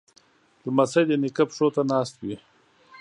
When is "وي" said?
2.23-2.35